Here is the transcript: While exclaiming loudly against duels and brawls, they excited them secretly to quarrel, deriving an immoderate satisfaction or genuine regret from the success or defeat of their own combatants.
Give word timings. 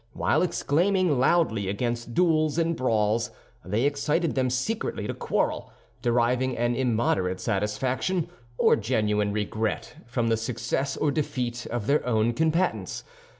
While 0.13 0.41
exclaiming 0.41 1.19
loudly 1.19 1.67
against 1.69 2.15
duels 2.15 2.57
and 2.57 2.75
brawls, 2.75 3.29
they 3.63 3.83
excited 3.83 4.33
them 4.33 4.49
secretly 4.49 5.05
to 5.05 5.13
quarrel, 5.13 5.71
deriving 6.01 6.57
an 6.57 6.73
immoderate 6.73 7.39
satisfaction 7.39 8.27
or 8.57 8.75
genuine 8.75 9.31
regret 9.31 9.93
from 10.07 10.29
the 10.29 10.37
success 10.37 10.97
or 10.97 11.11
defeat 11.11 11.67
of 11.69 11.85
their 11.85 12.03
own 12.03 12.33
combatants. 12.33 13.03